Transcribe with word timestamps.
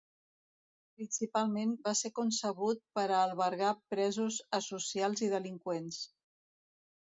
Principalment 1.01 1.75
va 1.87 1.93
ser 1.99 2.11
concebut 2.19 2.81
per 2.99 3.03
a 3.03 3.19
albergar 3.27 3.75
presos 3.95 4.41
asocials 4.61 5.23
i 5.29 5.31
delinqüents. 5.35 6.01